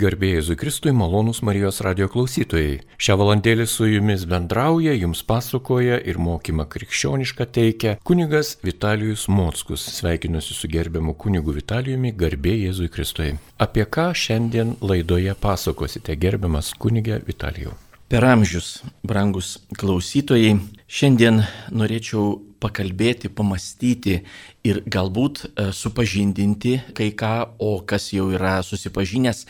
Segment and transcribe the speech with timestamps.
[0.00, 2.78] Garbėjai Jėzui Kristui, malonūs Marijos radio klausytojai.
[2.96, 9.84] Šią valandėlį su jumis bendrauja, jums pasakoja ir mokymą krikščionišką teikia kunigas Vitalijus Mockus.
[9.98, 13.34] Sveikinuosi su gerbiamu kunigu Vitalijumi, garbėjai Jėzui Kristui.
[13.60, 17.74] Apie ką šiandien laidoje pasakosite, gerbiamas kunigė Vitalijų?
[18.08, 20.54] Per amžius, brangus klausytojai,
[20.88, 21.42] šiandien
[21.76, 24.16] norėčiau pakalbėti, pamastyti
[24.64, 29.44] ir galbūt e, supažindinti kai ką, o kas jau yra susipažinęs,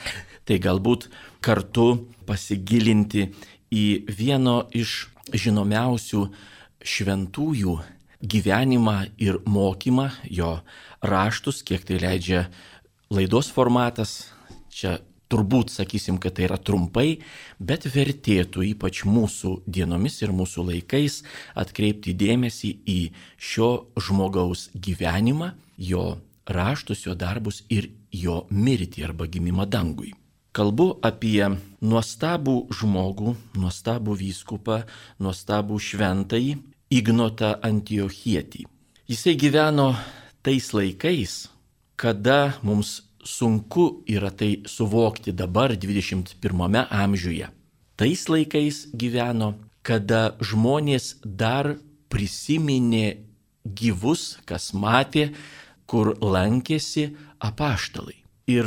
[0.50, 1.06] tai galbūt
[1.46, 3.28] kartu pasigilinti
[3.70, 6.24] į vieno iš žinomiausių
[6.82, 7.76] šventųjų
[8.20, 10.56] gyvenimą ir mokymą, jo
[11.06, 12.48] raštus, kiek tai leidžia
[13.14, 14.32] laidos formatas.
[14.74, 14.98] Čia
[15.30, 17.20] turbūt sakysim, kad tai yra trumpai,
[17.62, 21.20] bet vertėtų ypač mūsų dienomis ir mūsų laikais
[21.58, 23.00] atkreipti dėmesį į
[23.38, 26.18] šio žmogaus gyvenimą, jo
[26.50, 30.10] raštus, jo darbus ir jo mirtį arba gimimą dangui.
[30.50, 31.46] Kalbu apie
[31.78, 34.80] nuostabų žmogų, nuostabų vyskupą,
[35.22, 36.56] nuostabų šventąjį
[36.90, 38.64] Ignotą Antiochietį.
[39.06, 39.92] Jisai gyveno
[40.42, 41.46] tais laikais,
[41.94, 47.46] kada mums sunku yra tai suvokti dabar 21 amžiuje.
[47.94, 49.54] Tais laikais gyveno,
[49.86, 51.76] kada žmonės dar
[52.10, 53.20] prisiminė
[53.62, 55.30] gyvus, kas matė,
[55.86, 58.16] kur lankėsi apaštalai.
[58.50, 58.66] Ir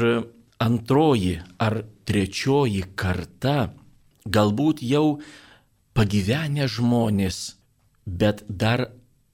[0.59, 3.73] antroji ar trečioji karta
[4.25, 5.19] galbūt jau
[5.93, 7.55] pagyvenę žmonės,
[8.05, 8.87] bet dar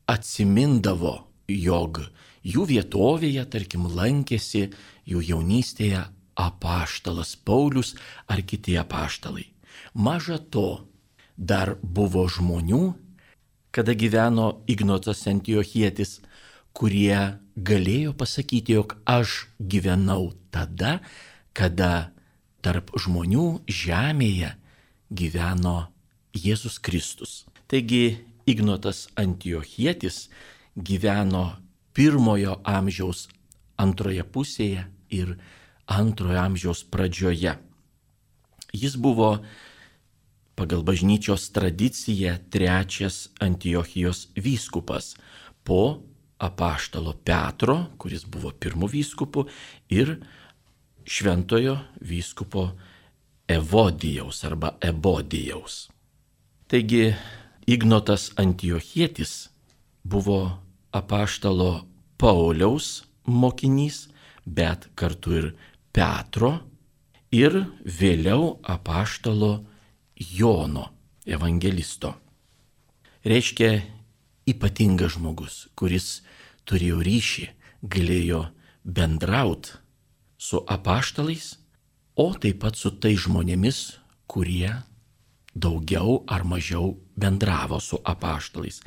[0.10, 2.02] atsimindavo, jog
[2.44, 4.70] jų vietovėje, tarkim, lankėsi
[5.10, 6.06] jų jaunystėje
[6.40, 7.96] apaštalas Paulius
[8.28, 9.50] ar kiti apaštalai.
[9.94, 10.86] Maža to,
[11.36, 12.94] dar buvo žmonių,
[13.72, 16.20] kada gyveno Ignotas Antiochietis,
[16.74, 21.00] kurie galėjo pasakyti, jog aš gyvenau tada,
[21.54, 22.12] kada
[22.64, 24.54] tarp žmonių žemėje
[25.10, 25.90] gyveno
[26.36, 27.46] Jėzus Kristus.
[27.70, 30.28] Taigi Ignotas Antiochietis
[30.76, 31.60] gyveno
[31.94, 33.28] pirmojo amžiaus
[33.80, 35.36] antroje pusėje ir
[35.90, 37.58] antrojo amžiaus pradžioje.
[38.74, 39.40] Jis buvo
[40.60, 45.16] pagal bažnyčios tradiciją trečias Antiochijos vyskupas
[45.64, 46.04] po
[46.40, 49.46] apaštalo Petro, kuris buvo pirmų vyskupų,
[49.92, 50.16] ir
[51.10, 52.70] šventojo vyskupo
[53.50, 55.90] Evodijaus arba Ebodijaus.
[56.70, 57.16] Taigi
[57.68, 59.50] Ignotas Antiochietis
[60.04, 60.60] buvo
[60.94, 61.86] apaštalo
[62.18, 64.08] Pauliaus mokinys,
[64.46, 65.48] bet kartu ir
[65.94, 66.60] Petro
[67.34, 69.52] ir vėliau apaštalo
[70.20, 70.90] Jono
[71.26, 72.14] evangelisto.
[73.26, 73.99] Reiškia
[74.52, 76.22] ypatingas žmogus, kuris
[76.70, 77.46] turėjo ryšį,
[77.84, 78.44] galėjo
[78.84, 79.74] bendraut
[80.40, 81.58] su apaštalais,
[82.16, 84.00] o taip pat su tai žmonėmis,
[84.30, 84.72] kurie
[85.56, 88.82] daugiau ar mažiau bendravo su apaštalais.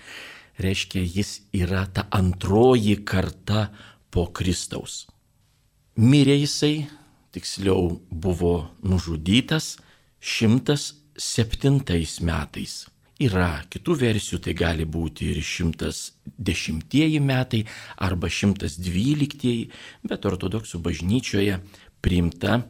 [0.62, 3.70] Reiškia, jis yra ta antroji karta
[4.12, 5.06] po Kristaus.
[5.96, 6.88] Mirė jisai,
[7.32, 9.78] tiksliau buvo nužudytas
[10.20, 11.80] 107
[12.20, 12.91] metais.
[13.22, 17.62] Yra kitų versijų, tai gali būti ir 110 metai
[17.96, 19.52] arba 112,
[20.08, 21.58] bet ortodoksų bažnyčioje
[22.02, 22.62] priimta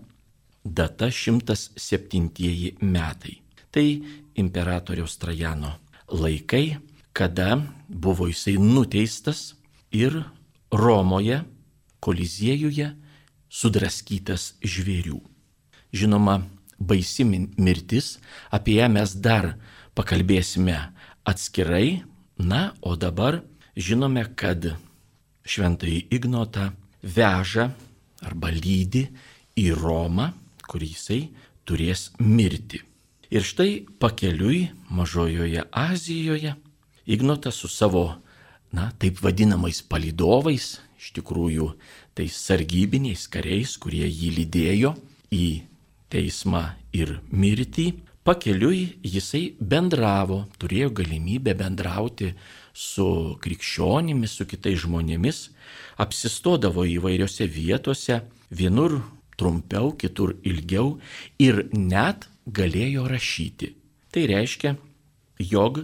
[0.65, 3.39] data 107 metai.
[3.73, 3.87] Tai
[4.35, 5.79] imperatoriaus Trajano
[6.13, 6.79] laikai,
[7.13, 9.55] kada buvo jisai nuteistas
[9.93, 10.23] ir
[10.73, 11.43] Romoje,
[12.01, 12.89] koliziejuje
[13.53, 15.21] sudraskytas žvėrių.
[15.93, 16.39] Žinoma,
[16.81, 18.17] baisi mirtis,
[18.51, 19.53] apie ją mes dar
[19.99, 20.79] pakalbėsime
[21.29, 22.03] atskirai.
[22.43, 23.43] Na, o dabar
[23.77, 24.73] žinome, kad
[25.47, 26.71] šventąjį Ignotą
[27.03, 27.69] veža
[28.25, 29.05] arba lydi
[29.59, 30.33] į Romą,
[30.67, 31.29] kur jisai
[31.69, 32.81] turės mirti.
[33.33, 36.57] Ir štai pakeliui Mažojoje Azijoje
[37.07, 38.15] Ignotas su savo,
[38.73, 41.73] na, taip vadinamais palidovais, iš tikrųjų
[42.15, 44.93] tais sargybiniais kariais, kurie jį lydėjo
[45.35, 45.47] į
[46.13, 46.63] teismą
[46.95, 47.89] ir mirtį,
[48.23, 52.29] Pakeliui jisai bendravo, turėjo galimybę bendrauti
[52.73, 53.07] su
[53.43, 55.49] krikščionimis, su kitais žmonėmis,
[55.99, 58.21] apsistodavo įvairiose vietose,
[58.55, 59.01] vienur
[59.35, 61.01] trumpiau, kitur ilgiau
[61.43, 63.73] ir net galėjo rašyti.
[64.15, 64.77] Tai reiškia,
[65.43, 65.83] jog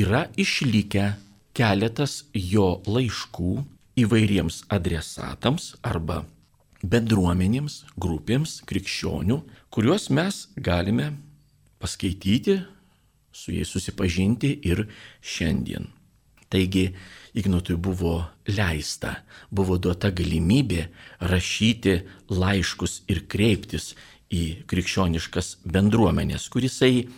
[0.00, 1.10] yra išlikę
[1.52, 3.52] keletas jo laiškų
[4.00, 6.22] įvairiems adresatams arba
[6.80, 9.38] bendruomenėms, grupėms krikščionių,
[9.68, 11.12] kuriuos mes galime
[11.84, 12.56] paskaityti,
[13.34, 14.86] su jais susipažinti ir
[15.20, 15.90] šiandien.
[16.48, 16.94] Taigi
[17.34, 19.16] Ignotui buvo leista,
[19.50, 20.84] buvo duota galimybė
[21.26, 21.96] rašyti
[22.30, 23.92] laiškus ir kreiptis
[24.30, 27.08] į krikščioniškas bendruomenės, kurisai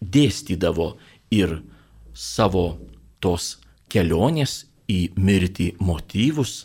[0.00, 0.94] dėstydavo
[1.36, 1.58] ir
[2.16, 2.64] savo
[3.20, 3.58] tos
[3.92, 6.64] kelionės į mirtį motyvus,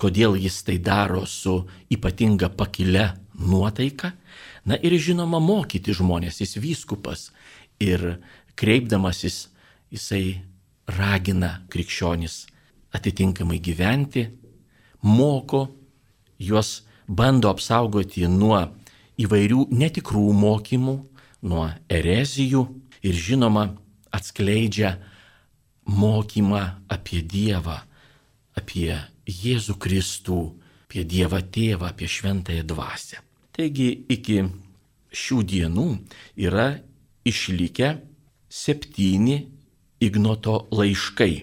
[0.00, 1.60] kodėl jis tai daro su
[1.92, 4.14] ypatinga pakile nuotaika.
[4.64, 7.28] Na ir žinoma, mokyti žmonės, jis vyskupas
[7.82, 8.18] ir
[8.56, 9.48] kreipdamasis
[9.92, 10.40] jisai
[10.88, 12.44] ragina krikščionis
[12.94, 14.28] atitinkamai gyventi,
[15.02, 15.66] moko,
[16.38, 18.60] juos bando apsaugoti nuo
[19.20, 20.94] įvairių netikrų mokymų,
[21.44, 22.62] nuo erezijų
[23.04, 23.66] ir žinoma
[24.14, 24.94] atskleidžia
[25.84, 27.82] mokymą apie Dievą,
[28.56, 28.94] apie
[29.28, 30.40] Jėzų Kristų,
[30.86, 33.23] apie Dievą Tėvą, apie Šventąją Dvasę.
[33.54, 34.40] Taigi iki
[35.14, 35.86] šių dienų
[36.42, 36.72] yra
[37.22, 37.90] išlikę
[38.50, 39.44] septyni
[40.02, 41.34] Ignoto laiškai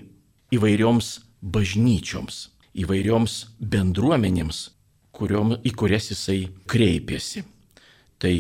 [0.54, 1.08] įvairioms
[1.42, 2.42] bažnyčioms,
[2.84, 4.60] įvairioms bendruomenėms,
[5.16, 7.46] kuriom, į kurias jisai kreipėsi.
[8.22, 8.36] Tai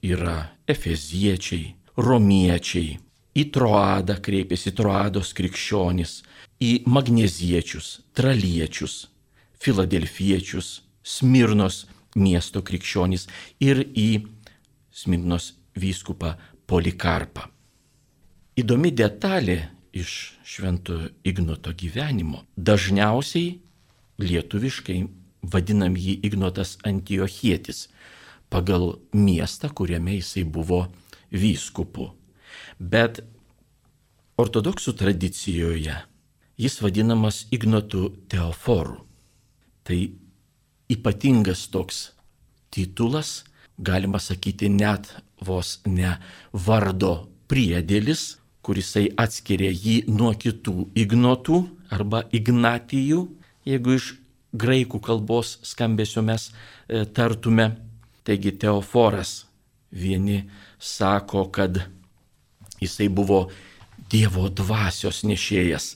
[0.00, 2.96] yra efeziečiai, romiečiai,
[3.36, 6.22] į Troadą kreipėsi Troados krikščionis,
[6.64, 9.04] į magneziečius, traliečius,
[9.60, 11.84] filadelfiečius, Smirnos
[12.14, 13.26] miesto krikščionis
[13.60, 14.24] ir į
[14.94, 16.36] Smirnos vyskupą
[16.70, 17.48] Polikarpą.
[18.54, 19.58] Įdomi detalė
[19.94, 22.44] iš Švento Ignoto gyvenimo.
[22.56, 23.58] Dažniausiai
[24.22, 24.98] lietuviškai
[25.50, 27.88] vadinam jį Ignotas Antiochietis
[28.50, 30.86] pagal miestą, kuriame jisai buvo
[31.34, 32.12] vyskupu.
[32.78, 33.24] Bet
[34.38, 35.96] ortodoksų tradicijoje
[36.56, 39.02] jis vadinamas Ignotu Teoforu.
[39.84, 39.98] Tai
[40.90, 42.10] ypatingas toks
[42.74, 43.44] titulas,
[43.78, 45.10] galima sakyti net
[45.40, 46.16] vos ne
[46.52, 51.60] vardo priedėlis, kurisai atskiria jį nuo kitų ignotų
[51.92, 53.26] arba ignatijų,
[53.68, 54.14] jeigu iš
[54.54, 57.74] graikų kalbos skambesio mes e, tartume.
[58.24, 59.44] Taigi Teoforas
[59.92, 60.46] vieni
[60.80, 61.82] sako, kad
[62.80, 63.50] jisai buvo
[64.10, 65.94] Dievo dvasios nešėjas,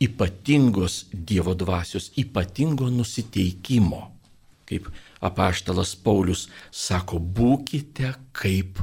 [0.00, 4.15] ypatingos Dievo dvasios, ypatingo nusiteikimo.
[4.66, 4.88] Kaip
[5.24, 8.80] apaštalas Paulius sako, būkite kaip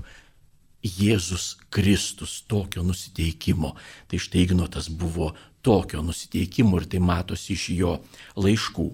[0.84, 3.74] Jėzus Kristus tokio nusiteikimo.
[4.08, 5.32] Tai štai Ignotas buvo
[5.64, 7.98] tokio nusiteikimo ir tai matosi iš jo
[8.36, 8.88] laiškų.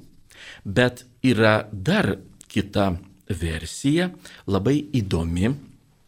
[0.65, 2.15] Bet yra dar
[2.49, 2.93] kita
[3.29, 4.09] versija,
[4.49, 5.51] labai įdomi,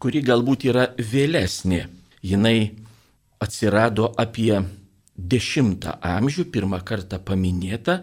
[0.01, 1.86] kuri galbūt yra vėlesnė.
[2.25, 2.72] Jinai
[3.42, 4.62] atsirado apie
[5.18, 8.01] 10 amžių, pirmą kartą paminėta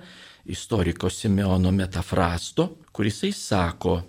[0.49, 4.01] istoriko Simeono metafrasto, kurisai sako,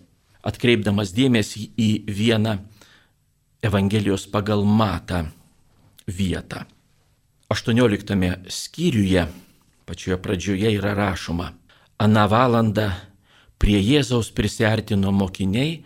[0.45, 2.57] atkreipdamas dėmesį į vieną
[3.63, 5.25] Evangelijos pagal matą
[6.07, 6.63] vietą.
[7.49, 9.25] 18 skyriuje,
[9.85, 11.49] pačioje pradžioje yra rašoma,
[11.99, 12.93] Ana valanda
[13.59, 15.81] prie Jėzaus prisartino mokiniai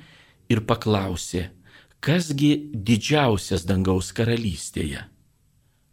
[0.54, 1.48] ir paklausė,
[2.04, 5.02] kasgi didžiausias dangaus karalystėje.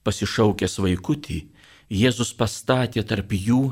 [0.05, 1.39] Pasišaukęs vaikutį,
[1.91, 3.63] Jėzus pastatė tarp jų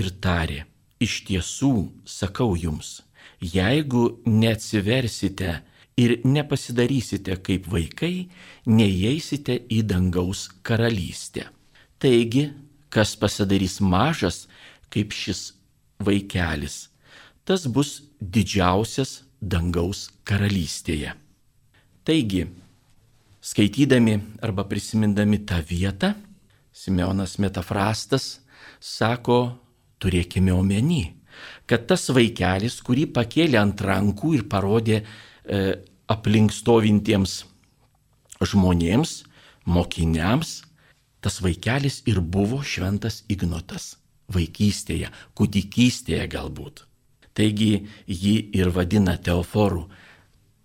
[0.00, 0.64] ir tarė,
[1.00, 1.74] iš tiesų
[2.08, 3.00] sakau jums,
[3.40, 5.60] jeigu neatsiversite
[6.00, 8.28] ir nepasidarysite kaip vaikai,
[8.68, 11.48] neįeisite į dangaus karalystę.
[12.00, 12.48] Taigi,
[12.88, 14.46] kas pasidarys mažas
[14.90, 15.50] kaip šis
[16.00, 16.88] vaikelis,
[17.44, 21.12] tas bus didžiausias dangaus karalystėje.
[22.04, 22.46] Taigi,
[23.40, 26.14] skaitydami arba prisimindami tą vietą,
[26.72, 28.38] Simeonas metafrastas
[28.80, 29.58] sako,
[30.00, 31.14] turėkime omeny,
[31.68, 35.60] kad tas vaikelis, kurį pakėlė ant rankų ir parodė e,
[36.10, 37.44] aplink stovintiems
[38.40, 39.14] žmonėms,
[39.70, 40.60] mokiniams,
[41.20, 43.96] tas vaikelis ir buvo šventas Ignotas.
[44.30, 46.84] Vaikystėje, kūdikystėje galbūt.
[47.34, 49.88] Taigi jį ir vadina Teoforu,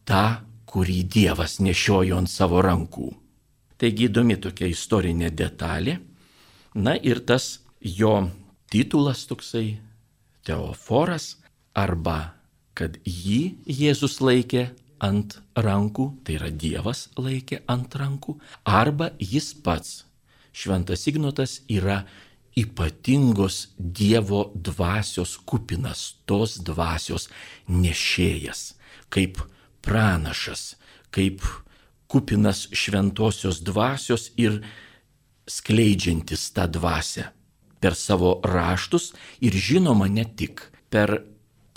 [0.05, 3.09] tą, kurį Dievas nešiojo ant savo rankų.
[3.81, 5.97] Taigi įdomi tokia istorinė detalė.
[6.75, 8.13] Na ir tas jo
[8.71, 9.77] titulas toksai
[10.45, 11.35] Teoforas
[11.73, 12.35] arba
[12.77, 14.67] kad jį Jėzus laikė
[15.03, 20.03] ant rankų, tai yra Dievas laikė ant rankų, arba jis pats,
[20.55, 22.03] šventas Ignotas, yra
[22.55, 27.29] ypatingos Dievo dvasios kupinas, tos dvasios
[27.67, 28.75] nešėjas,
[29.11, 29.41] kaip
[29.85, 30.75] pranašas,
[31.15, 31.43] kaip
[32.11, 34.61] kupinas šventosios dvasios ir
[35.49, 37.29] skleidžiantis tą dvasę
[37.85, 39.11] per savo raštus
[39.45, 41.19] ir žinoma ne tik per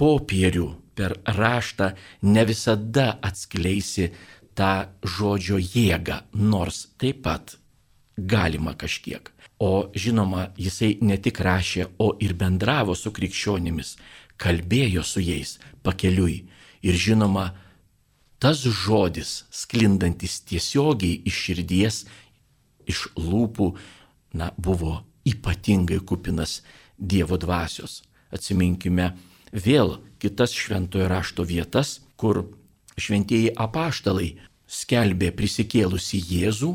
[0.00, 1.88] popierių per raštą
[2.32, 4.06] ne visada atskleisi
[4.56, 4.70] tą
[5.04, 7.58] žodžio jėgą, nors taip pat
[8.16, 9.28] galima kažkiek.
[9.60, 13.96] O žinoma, jisai ne tik rašė, o ir bendravo su krikščionimis,
[14.40, 16.38] kalbėjo su jais pakeliui.
[16.88, 17.50] Ir žinoma,
[18.40, 22.00] tas žodis, sklindantis tiesiogiai iš širdies,
[22.88, 23.74] iš lūpų,
[24.40, 26.60] na, buvo ypatingai kupinas
[26.98, 28.02] Dievo dvasios.
[28.34, 29.12] Atsiminkime
[29.52, 32.42] vėl kitas šventojo rašto vietas, kur
[32.98, 34.32] šventieji apaštalai
[34.68, 36.72] skelbė prisikėlusi Jėzų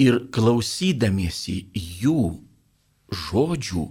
[0.00, 2.20] ir klausydamiesi jų
[3.10, 3.86] žodžių,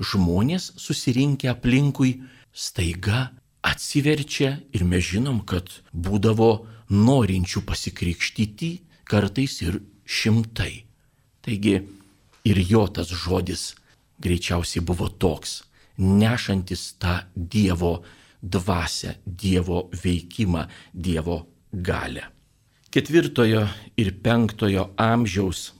[0.00, 2.16] žmonės susirinkę aplinkui
[2.52, 3.30] staiga
[3.66, 8.70] atsiverčia ir mes žinom, kad būdavo norinčių pasikrikštyti
[9.08, 10.86] kartais ir šimtai.
[11.46, 11.80] Taigi
[12.46, 13.74] ir jo tas žodis
[14.22, 15.62] greičiausiai buvo toks,
[15.98, 18.02] nešantis tą Dievo
[18.42, 22.30] dvasę, Dievo veikimą, Dievo galę.
[22.90, 25.72] Ketvirtojo ir penktojo amžiaus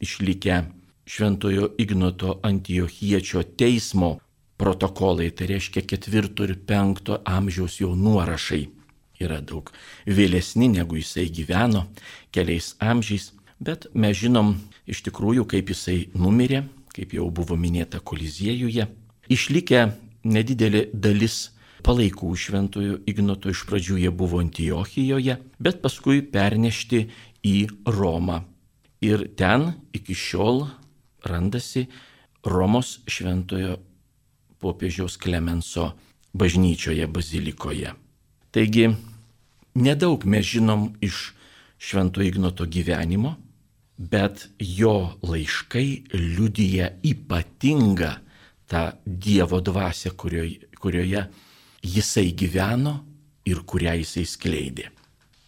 [0.00, 0.64] išlikę
[1.06, 4.18] Šventojo Ignoto Antiochiečio teismo
[4.56, 8.64] protokolai, tai reiškia ketvirto ir penkto amžiaus jau nuorašai.
[9.22, 9.70] Yra daug
[10.06, 11.84] vėlesni negu jisai gyveno
[12.34, 13.30] keliais amžiais,
[13.64, 14.54] bet mes žinom
[14.90, 18.86] iš tikrųjų, kaip jisai numirė, kaip jau buvo minėta koliziejuje.
[19.32, 19.86] Išlikę
[20.28, 21.54] nedidelė dalis
[21.84, 27.06] palaikų šventojo Ignoto iš pradžių jie buvo Antiochijoje, bet paskui pernešti
[27.44, 27.56] į
[27.88, 28.42] Romą.
[29.04, 30.64] Ir ten iki šiol
[31.24, 31.86] randasi
[32.44, 33.78] Romos šventojo
[34.60, 35.92] popiežiaus Klemenso
[36.32, 37.92] bažnyčioje bazilikoje.
[38.54, 38.88] Taigi,
[39.76, 41.32] nedaug mes žinom iš
[41.84, 43.34] Švento Ignoto gyvenimo,
[43.98, 48.10] bet jo laiškai liudyja ypatingą
[48.66, 51.26] tą Dievo dvasę, kurioje, kurioje
[51.82, 53.04] jisai gyveno
[53.46, 54.90] ir kurią jisai skleidė.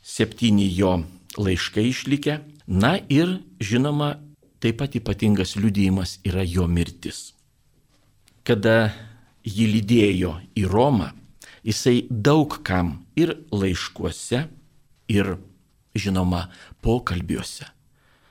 [0.03, 1.01] Septyni jo
[1.39, 4.17] laiškai išlikę, na ir žinoma,
[4.61, 7.33] taip pat ypatingas liudijimas yra jo mirtis.
[8.47, 8.93] Kada
[9.43, 11.11] jį lydėjo į Romą,
[11.67, 14.47] jisai daug kam ir laiškuose,
[15.11, 15.37] ir
[15.97, 16.47] žinoma
[16.83, 17.76] pokalbiuose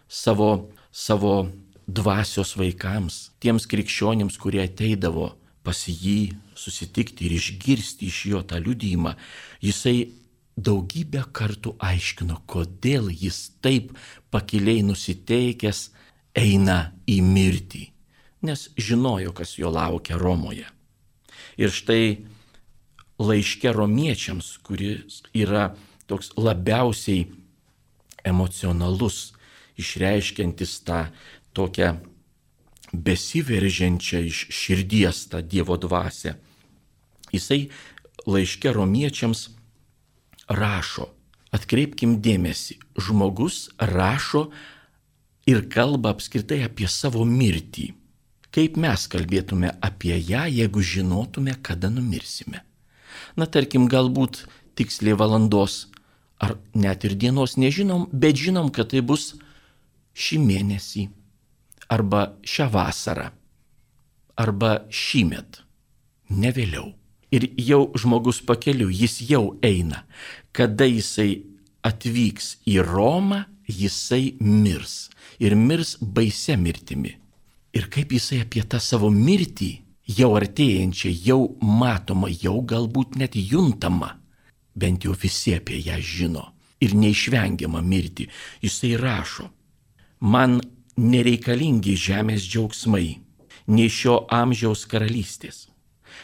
[0.08, 1.48] savo, savo
[1.88, 5.34] dvasios vaikams, tiems krikščionims, kurie ateidavo
[5.66, 9.16] pas jį susitikti ir išgirsti iš jo tą liudijimą,
[9.66, 10.12] jisai
[10.56, 13.92] daugybę kartų aiškino, kodėl jis taip
[14.32, 15.90] pakiliai nusiteikęs
[16.38, 17.84] eina į mirtį,
[18.46, 20.68] nes žinojo, kas jo laukia Romoje.
[21.60, 22.26] Ir štai
[23.20, 25.74] laiške romiečiams, kuris yra
[26.08, 27.26] toks labiausiai
[28.26, 29.34] emocionalus,
[29.82, 31.06] išreiškiantis tą
[31.56, 31.96] tokią
[32.94, 36.36] besiveržiančią iš širdies tą Dievo dvasę.
[37.34, 37.68] Jisai
[38.26, 39.50] laiške romiečiams
[40.48, 41.10] rašo,
[41.56, 44.48] atkreipkim dėmesį, žmogus rašo
[45.50, 47.94] ir kalba apskritai apie savo mirtį.
[48.56, 52.64] Kaip mes kalbėtume apie ją, jeigu žinotume, kada numirsime?
[53.36, 54.46] Na, tarkim, galbūt
[54.80, 55.90] tiksliai valandos
[56.40, 59.34] ar net ir dienos nežinom, bet žinom, kad tai bus
[60.16, 61.08] šį mėnesį,
[61.92, 63.28] arba šią vasarą,
[64.40, 65.60] arba šį met,
[66.30, 66.94] ne vėliau.
[67.36, 70.06] Ir jau žmogus pakeliu, jis jau eina.
[70.56, 71.44] Kada jisai
[71.84, 75.10] atvyks į Romą, jisai mirs.
[75.44, 77.18] Ir mirs baise mirtimi
[77.76, 79.72] ir kaip jisai apie tą savo mirtį,
[80.18, 84.16] jau artėjančią, jau matomą, jau galbūt net juntama,
[84.76, 86.52] bent jau visi apie ją žino
[86.84, 88.28] ir neišvengiamą mirtį,
[88.64, 89.50] jisai rašo,
[90.26, 90.60] man
[90.98, 93.20] nereikalingi žemės džiaugsmai,
[93.68, 95.68] nei šio amžiaus karalystės.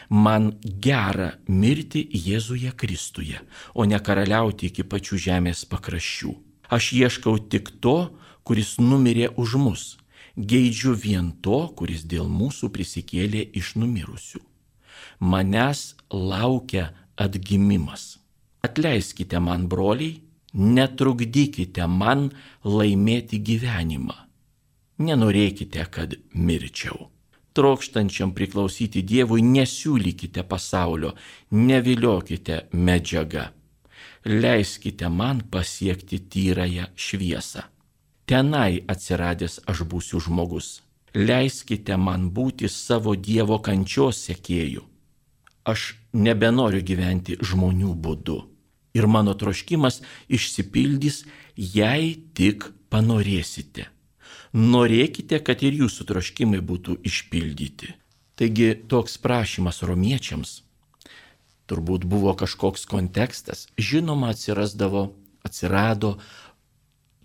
[0.08, 3.40] Man gera mirti Jėzuje Kristuje,
[3.74, 6.34] o ne karaliauti iki pačių žemės pakraščių.
[6.72, 9.84] Aš ieškau tik to, kuris numirė už mus
[10.36, 14.40] geidžiu vien to, kuris dėl mūsų prisikėlė iš numirusių.
[15.20, 18.18] Manęs laukia atgimimas.
[18.62, 20.22] Atleiskite man, broliai,
[20.54, 22.30] netrukdykite man
[22.64, 24.18] laimėti gyvenimą.
[25.02, 27.08] Nenorėkite, kad mirčiau.
[27.52, 31.12] Trokštančiam priklausyti Dievui nesiūlykite pasaulio,
[31.52, 33.50] neviliokite medžiagą.
[34.24, 37.66] Leiskite man pasiekti tyrąją šviesą
[38.32, 40.68] tenai atsiradęs aš būsiu žmogus.
[41.28, 44.84] Leiskite man būti savo Dievo kančios sekėjų.
[45.72, 45.80] Aš
[46.26, 48.38] nebenoriu gyventi žmonių būdu.
[48.92, 51.22] Ir mano troškimas išsipildys,
[51.56, 53.88] jei tik panorėsite.
[54.52, 57.94] Norėkite, kad ir jūsų troškimai būtų išpildyti.
[58.36, 60.60] Taigi toks prašymas romiečiams
[61.72, 63.66] turbūt buvo kažkoks kontekstas.
[63.80, 65.12] Žinoma, atsirasdavo,
[65.46, 66.18] atsirado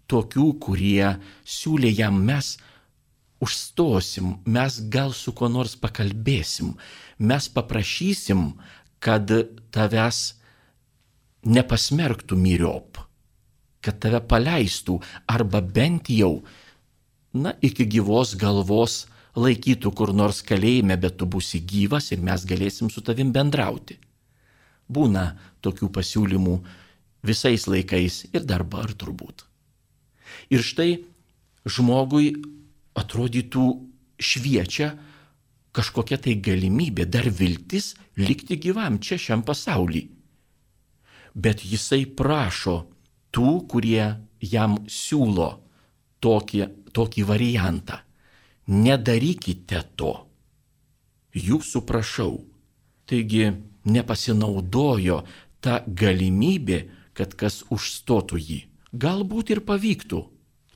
[0.07, 2.55] tokių, kurie siūlė jam mes
[3.43, 6.73] užstosim, mes gal su kuo nors pakalbėsim,
[7.19, 8.53] mes paprašysim,
[9.03, 9.29] kad
[9.75, 10.36] tavęs
[11.47, 12.99] nepasmerktų myriop,
[13.83, 14.97] kad tave paleistų
[15.31, 16.41] arba bent jau,
[17.33, 19.05] na, iki gyvos galvos
[19.37, 23.99] laikytų kur nors kalėjime, bet tu būsi gyvas ir mes galėsim su tavim bendrauti.
[24.87, 25.29] Būna
[25.61, 26.55] tokių pasiūlymų
[27.27, 29.43] visais laikais ir dabar turbūt.
[30.51, 31.03] Ir štai
[31.67, 32.31] žmogui
[32.97, 33.65] atrodytų
[34.17, 34.93] šviečia
[35.77, 40.16] kažkokia tai galimybė, dar viltis likti gyvam čia šiam pasaulyje.
[41.37, 42.77] Bet jisai prašo
[43.33, 44.03] tų, kurie
[44.41, 45.49] jam siūlo
[46.23, 46.63] tokį,
[46.97, 48.01] tokį variantą.
[48.67, 50.13] Nedarykite to.
[51.37, 52.33] Jūsų prašau.
[53.07, 53.51] Taigi
[53.87, 55.21] nepasinaudojo
[55.63, 56.81] tą galimybę,
[57.13, 58.59] kad kas užstotų jį.
[58.91, 60.19] Galbūt ir pavyktų.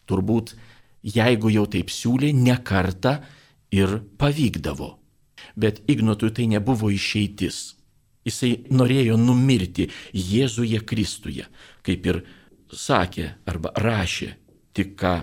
[0.08, 0.56] Turbūt
[1.03, 3.20] jeigu jau taip siūlė, ne kartą
[3.74, 4.98] ir pavykdavo.
[5.56, 7.75] Bet Ignotui tai nebuvo išeitis.
[8.28, 11.48] Jisai norėjo numirti Jėzuje Kristuje,
[11.86, 12.22] kaip ir
[12.72, 14.30] sakė arba rašė
[14.78, 15.16] tik ką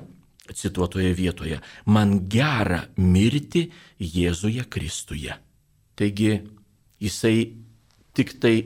[0.55, 1.61] cituotoje vietoje.
[1.87, 3.69] Man gera mirti
[4.00, 5.37] Jėzuje Kristuje.
[5.99, 6.35] Taigi
[7.02, 7.37] jisai
[8.14, 8.57] tik tai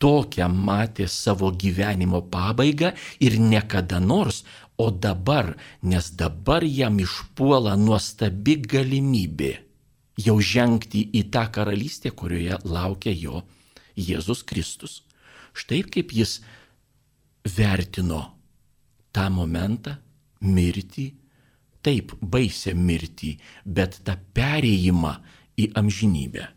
[0.00, 4.44] tokią matė savo gyvenimo pabaigą ir niekada nors,
[4.76, 9.52] O dabar, nes dabar jam išpuola nuostabi galimybė
[10.20, 13.40] jau žengti į tą karalystę, kurioje laukia jo
[13.96, 15.02] Jėzus Kristus.
[15.56, 16.40] Štai kaip jis
[17.56, 18.22] vertino
[19.16, 19.96] tą momentą,
[20.44, 21.06] mirtį,
[21.80, 25.14] taip baisę mirtį, bet tą perėjimą
[25.56, 26.48] į amžinybę.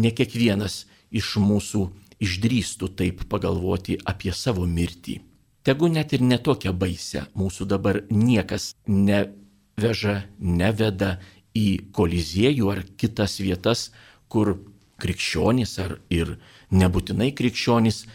[0.00, 1.82] Ne kiekvienas iš mūsų
[2.22, 5.20] išdrįstų taip pagalvoti apie savo mirtį.
[5.66, 11.16] Tegu net ir netokia baise, mūsų dabar niekas neveža, neveda
[11.56, 13.90] į koliziejų ar kitas vietas,
[14.30, 14.54] kur
[15.02, 16.36] krikščionys ar ir
[16.72, 18.08] nebūtinai krikščionys e,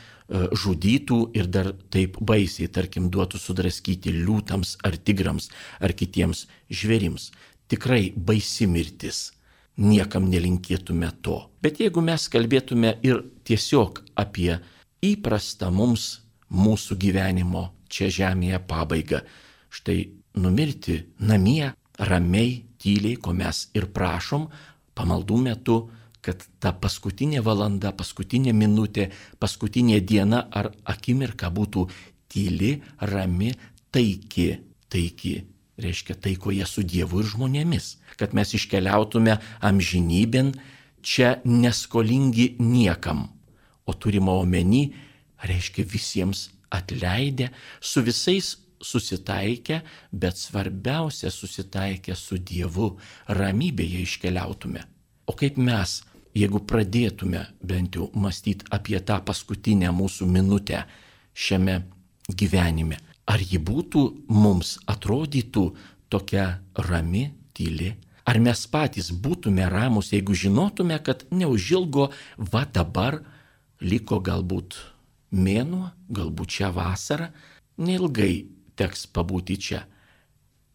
[0.63, 7.31] žudytų ir dar taip baisiai, tarkim, duotų sudraskyti liūtams ar tigrams ar kitiems žvėrims.
[7.71, 9.31] Tikrai baisi mirtis.
[9.81, 11.37] Niekam nelinkėtume to.
[11.63, 14.57] Bet jeigu mes kalbėtume ir tiesiog apie
[15.01, 16.19] įprastą mums
[16.51, 19.21] mūsų gyvenimo čia žemėje pabaigą.
[19.71, 24.49] Štai numirti namie, ramiai, tyliai, ko mes ir prašom
[24.97, 25.77] pamaldų metu,
[26.21, 29.09] kad ta paskutinė valanda, paskutinė minutė,
[29.41, 31.87] paskutinė diena ar akimirka būtų
[32.31, 33.51] tyli, rami,
[33.91, 34.49] taiki,
[34.91, 35.33] taiki,
[35.81, 40.53] reiškia taikoje su Dievu ir žmonėmis, kad mes iškeliautume amžinybėn
[41.01, 43.27] čia neskolingi niekam,
[43.85, 44.91] o turime omeny
[45.41, 47.49] reiškia visiems atleidę,
[47.81, 49.81] su visais susitaikę,
[50.11, 52.95] bet svarbiausia susitaikę su Dievu,
[53.27, 54.85] ramybėje iškeliautume.
[55.29, 56.01] O kaip mes,
[56.37, 60.85] jeigu pradėtume bent jau mąstyti apie tą paskutinę mūsų minutę
[61.33, 61.81] šiame
[62.29, 65.65] gyvenime, ar ji būtų mums atrodytų
[66.11, 67.93] tokia rami, tyli,
[68.25, 73.21] ar mes patys būtume ramus, jeigu žinotume, kad neužilgo va dabar
[73.81, 74.77] liko galbūt
[75.31, 77.31] mėnuo, galbūt šią vasarą,
[77.81, 79.85] neilgai teks pabūti čia.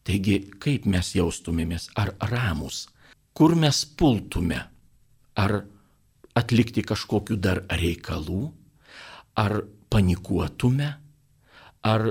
[0.07, 2.87] Taigi, kaip mes jaustumėmės, ar ramus,
[3.35, 4.61] kur mes pultume,
[5.37, 5.65] ar
[6.37, 8.51] atlikti kažkokiu dar reikalų,
[9.37, 10.89] ar panikuotume,
[11.85, 12.03] ar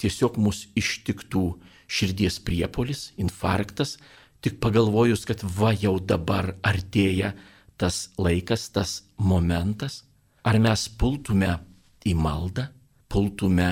[0.00, 1.44] tiesiog mus ištiktų
[1.88, 3.96] širdies priepolis, infarktas,
[4.44, 7.34] tik pagalvojus, kad va jau dabar artėja
[7.80, 10.02] tas laikas, tas momentas,
[10.44, 11.56] ar mes pultume
[12.04, 12.68] į maldą,
[13.08, 13.70] pultume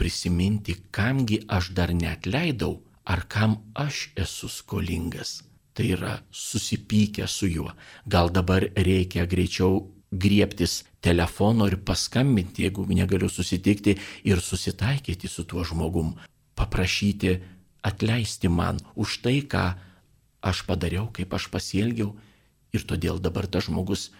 [0.00, 5.42] prisiminti, kamgi aš dar neatleidau, ar kam aš esu skolingas.
[5.74, 7.72] Tai yra susipykę su juo.
[8.06, 9.82] Gal dabar reikia greičiau
[10.14, 16.14] griebtis telefono ir paskambinti, jeigu negaliu susitikti ir susitaikyti su tuo žmogum.
[16.54, 17.34] Paprašyti
[17.82, 19.74] atleisti man už tai, ką
[20.42, 22.14] aš padariau, kaip aš pasielgiau.
[22.74, 24.10] Ir todėl dabar tas žmogus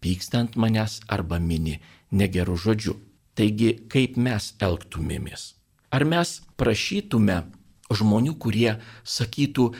[0.00, 2.94] pyksta ant manęs arba mini negerų žodžių.
[3.38, 5.54] Taigi, kaip mes elgtumėmės?
[5.90, 7.42] Ar mes prašytume
[7.90, 9.70] žmonių, kurie sakytų,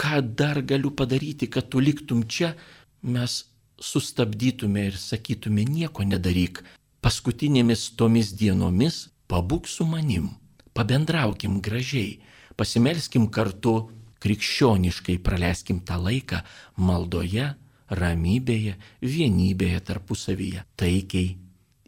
[0.00, 2.54] ką dar galiu padaryti, kad tu liktum čia,
[3.02, 3.44] mes
[3.80, 6.62] sustabdytume ir sakytume, nieko nedaryk.
[7.04, 10.30] Paskutinėmis tomis dienomis pabūk su manim,
[10.76, 12.18] pabendraukim gražiai,
[12.56, 16.42] pasimelskim kartu, krikščioniškai praleiskim tą laiką
[16.76, 17.54] maldoje,
[17.90, 21.38] ramybėje, vienybėje tarpusavyje, taikiai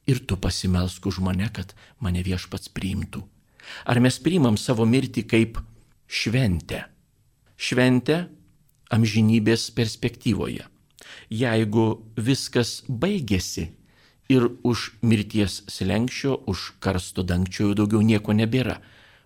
[0.08, 3.22] ir tu pasimelsk už mane, kad mane viešpats priimtų.
[3.86, 5.60] Ar mes priimam savo mirtį kaip
[6.08, 6.91] šventę?
[7.62, 8.24] Šventę
[8.90, 10.64] amžinybės perspektyvoje.
[11.30, 11.84] Jeigu
[12.18, 13.68] viskas baigėsi
[14.32, 18.80] ir už mirties slengščio, už karsto dangčio jau daugiau nieko nebėra.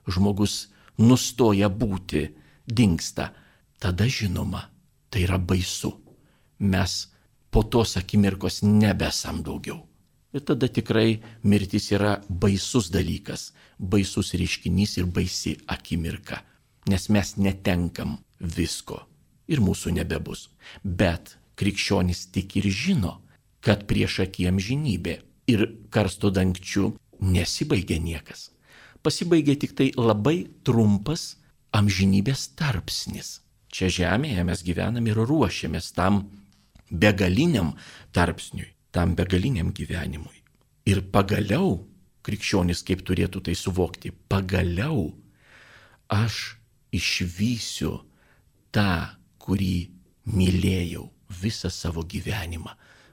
[0.04, 0.66] Žmogus
[1.00, 2.26] nustoja būti,
[2.68, 3.30] dinksta.
[3.80, 4.66] Tada žinoma,
[5.08, 5.94] tai yra baisu.
[6.60, 6.92] Mes
[7.50, 9.80] po tos akimirkos nebesam daugiau.
[10.36, 16.42] Ir tada tikrai mirtis yra baisus dalykas, baisus reiškinys ir baisi akimirka,
[16.92, 19.02] nes mes netenkam visko
[19.48, 20.48] ir mūsų nebebus.
[20.82, 23.20] Bet krikščionis tik ir žino,
[23.60, 25.18] kad prieš akiem žinybė
[25.50, 28.50] ir karsto dangčių nesibaigia niekas.
[29.02, 31.36] Pasibaigia tik tai labai trumpas
[31.76, 33.40] amžinybės tarpsnis.
[33.70, 36.24] Čia žemėje mes gyvenam ir ruošiamės tam
[36.90, 37.74] begaliniam
[38.14, 40.40] tarpsniui tam begaliniam gyvenimui.
[40.88, 41.82] Ir pagaliau,
[42.24, 45.10] krikščionis kaip turėtų tai suvokti, pagaliau
[46.08, 46.56] aš
[46.96, 47.92] išvysiu
[48.74, 49.88] tą, kurį
[50.26, 51.06] mylėjau
[51.42, 52.72] visą savo gyvenimą,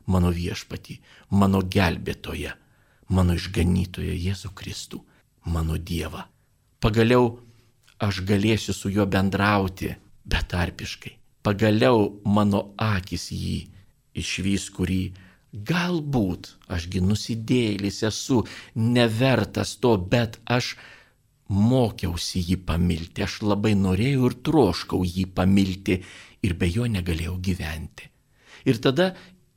[0.10, 1.00] mano viešpatį,
[1.32, 2.54] mano gelbėtoją,
[3.10, 5.02] mano išganytoją Jėzų Kristų,
[5.46, 6.26] mano Dievą.
[6.84, 7.38] Pagaliau
[8.04, 9.94] aš galėsiu su juo bendrauti
[10.26, 11.18] betarpiškai.
[11.44, 13.60] Pagaliau mano akis jį
[14.20, 15.04] išvys, kurį
[15.54, 18.40] Galbūt ašgi nusidėlis esu,
[18.74, 20.74] nevertas to, bet aš
[21.50, 26.00] mokiausi jį pamilti, aš labai norėjau ir troškau jį pamilti
[26.44, 28.10] ir be jo negalėjau gyventi.
[28.70, 29.14] Ir tada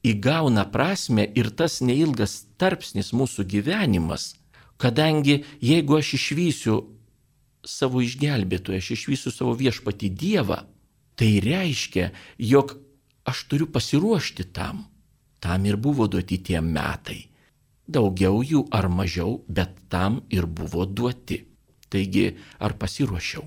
[0.07, 4.35] įgauna prasme ir tas neilgas tarpsnis mūsų gyvenimas,
[4.77, 6.81] kadangi jeigu aš išvysiu
[7.67, 10.65] savo išgelbėtoją, aš išvysiu savo viešpati Dievą,
[11.17, 12.77] tai reiškia, jog
[13.27, 14.85] aš turiu pasiruošti tam
[15.47, 17.21] Tam ir buvo duoti tie metai.
[17.87, 21.45] Daugiau jų ar mažiau, bet tam ir buvo duoti.
[21.93, 23.45] Taigi, ar pasiruošiau?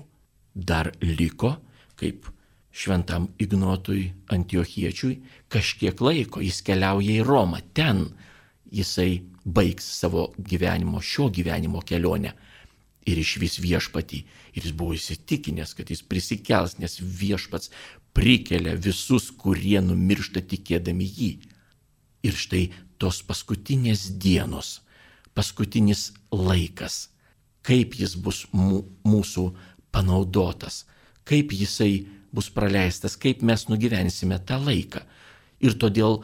[0.54, 1.54] Dar liko,
[2.00, 2.26] kaip
[2.72, 7.60] šventam Ignotui Antiochiečiui, kažkiek laiko jis keliauja į Romą.
[7.74, 8.06] Ten
[8.70, 12.34] jisai baigs savo gyvenimo, šio gyvenimo kelionę
[13.08, 14.20] ir išvis viešpatį.
[14.54, 17.72] Ir jis buvo įsitikinęs, kad jis prisikels, nes viešpats
[18.16, 21.30] prikelia visus, kurie numiršta tikėdami jį.
[22.26, 22.64] Ir štai
[23.00, 24.80] tos paskutinės dienos,
[25.34, 27.08] paskutinis laikas,
[27.66, 29.50] kaip jis bus mūsų
[29.92, 30.84] panaudotas,
[31.28, 35.02] kaip jisai bus praleistas, kaip mes nugyvensime tą laiką.
[35.60, 36.22] Ir todėl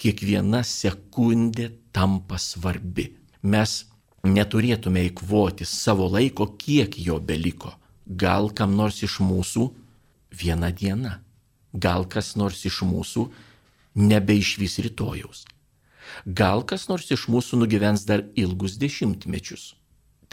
[0.00, 3.10] kiekviena sekundė tampa svarbi.
[3.42, 3.84] Mes
[4.24, 7.74] neturėtume įkvoti savo laiko, kiek jo beliko.
[8.06, 9.68] Gal kam nors iš mūsų
[10.34, 11.18] viena diena,
[11.72, 13.28] gal kas nors iš mūsų
[13.94, 15.44] nebeišvis rytojaus.
[16.26, 19.72] Gal kas nors iš mūsų nugyvens dar ilgus dešimtmečius.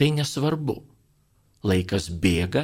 [0.01, 0.79] Tai nesvarbu.
[1.61, 2.63] Laikas bėga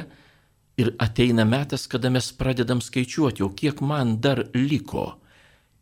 [0.74, 5.20] ir ateina metas, kada mes pradedam skaičiuoti, o kiek man dar liko.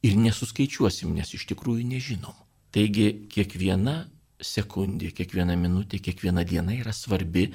[0.05, 2.37] Ir nesuskaičiuosim, nes iš tikrųjų nežinom.
[2.77, 4.03] Taigi kiekviena
[4.37, 7.47] sekundė, kiekviena minutė, kiekviena diena yra svarbi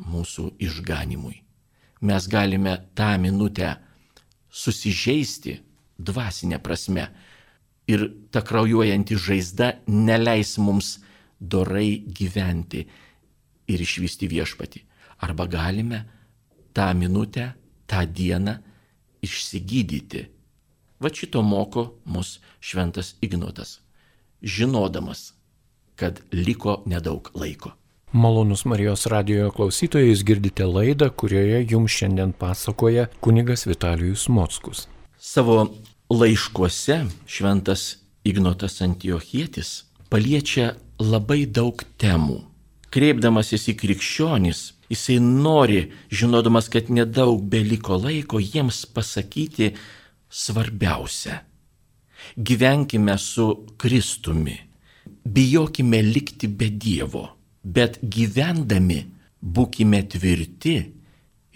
[0.00, 1.36] mūsų išganimui.
[2.00, 3.74] Mes galime tą minutę
[4.48, 5.58] susižeisti,
[6.00, 7.10] dvasinė prasme.
[7.92, 10.96] Ir ta kraujuojanti žaizda neleis mums
[11.36, 12.86] dorai gyventi
[13.66, 14.84] ir išvysti viešpati.
[15.24, 16.04] Arba galime
[16.74, 17.52] tą minutę,
[17.86, 18.58] tą dieną
[19.22, 20.26] išsigydyti.
[21.00, 23.80] Va šito moko mus šventas Ignotas,
[24.42, 25.32] žinodamas,
[25.96, 27.72] kad liko nedaug laiko.
[28.12, 34.86] Malonus Marijos radijoje klausytojai, jūs girdite laidą, kurioje jums šiandien pasakoja kunigas Vitalijus Mockus.
[35.18, 35.74] Savo
[36.10, 42.38] laiškuose šventas Ignotas Antiochietis paliečia labai daug temų.
[42.94, 44.60] Kreipdamasis į krikščionis,
[44.92, 45.80] jisai nori,
[46.14, 49.72] žinodamas, kad nedaug beliko laiko, jiems pasakyti
[50.30, 51.40] svarbiausia.
[52.38, 54.54] Gyvenkime su Kristumi,
[55.24, 57.24] bijokime likti be Dievo,
[57.64, 59.00] bet gyvendami
[59.42, 60.76] būkime tvirti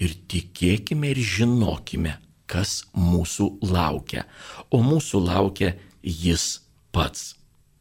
[0.03, 2.17] ir tikėkime ir žinokime,
[2.51, 4.27] kas mūsų laukia.
[4.75, 6.61] O mūsų laukia jis
[6.93, 7.35] pats.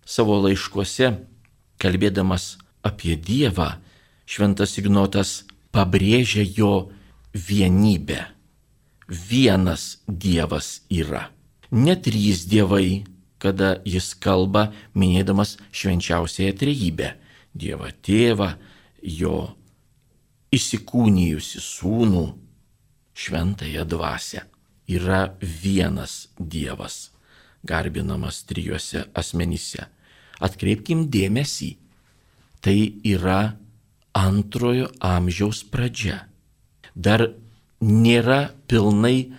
[0.08, 1.12] Savo laiškuose,
[1.82, 2.56] kalbėdamas
[2.88, 3.76] apie Dievą,
[4.28, 6.90] Šventas Ignotas pabrėžia jo
[7.32, 8.26] vienybę.
[9.08, 11.30] Vienas Dievas yra.
[11.72, 13.04] Ne trys dievai,
[13.40, 17.14] kada jis kalba minėdamas švenčiausiąją trejybę.
[17.58, 18.50] Dievą tėvą,
[19.02, 19.38] jo
[20.54, 22.26] įsikūnijusi sūnų,
[23.18, 24.44] šventąją dvasę
[24.88, 27.12] yra vienas Dievas,
[27.64, 29.88] garbinamas trijuose asmenyse.
[30.40, 31.72] Atkreipkim dėmesį,
[32.68, 33.56] tai yra
[34.12, 36.26] antrojo amžiaus pradžia.
[36.92, 37.22] Dar
[37.80, 39.30] nėra pilnai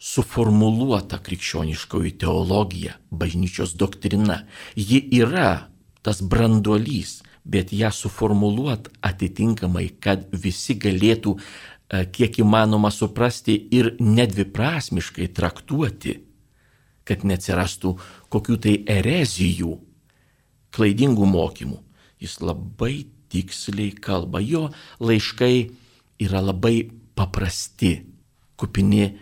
[0.00, 4.46] suformuluota krikščioniškoji teologija, bažnyčios doktrina.
[4.72, 5.66] Ji yra
[6.00, 15.28] tas branduolys, bet ją suformuluot atitinkamai, kad visi galėtų e, kiek įmanoma suprasti ir nedviprasmiškai
[15.36, 16.14] traktuoti,
[17.04, 17.92] kad neatsirastų
[18.32, 19.74] kokių tai erezijų,
[20.72, 21.82] klaidingų mokymų.
[22.22, 24.40] Jis labai tiksliai kalba.
[24.40, 24.68] Jo
[25.00, 25.70] laiškai
[26.24, 28.02] yra labai paprasti,
[28.58, 29.18] kupini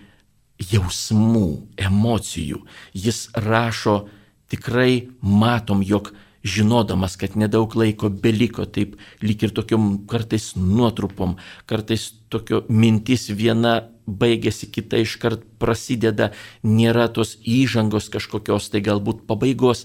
[0.61, 2.62] jausmų, emocijų.
[2.96, 4.06] Jis rašo
[4.52, 6.12] tikrai matom, jog
[6.46, 11.35] žinodamas, kad nedaug laiko beliko, taip lyg ir tokiom kartais nuotrupom,
[11.66, 16.30] kartais tokio mintis viena baigėsi, kita iškart prasideda,
[16.62, 19.85] nėra tos įžangos kažkokios, tai galbūt pabaigos,